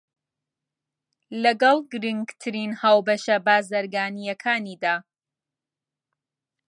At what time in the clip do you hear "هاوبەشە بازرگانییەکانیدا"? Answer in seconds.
2.81-4.95